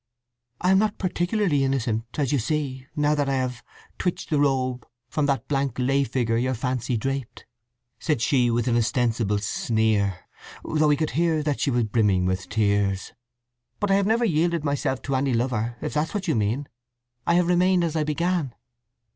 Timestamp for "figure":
6.05-6.37